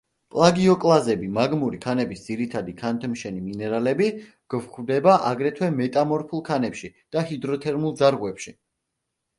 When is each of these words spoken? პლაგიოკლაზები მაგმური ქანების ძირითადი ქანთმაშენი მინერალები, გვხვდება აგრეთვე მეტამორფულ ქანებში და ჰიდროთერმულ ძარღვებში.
პლაგიოკლაზები 0.35 1.27
მაგმური 1.35 1.79
ქანების 1.83 2.23
ძირითადი 2.29 2.75
ქანთმაშენი 2.79 3.43
მინერალები, 3.51 4.09
გვხვდება 4.55 5.21
აგრეთვე 5.35 5.71
მეტამორფულ 5.79 6.45
ქანებში 6.51 6.95
და 7.17 7.29
ჰიდროთერმულ 7.31 7.97
ძარღვებში. 8.03 8.59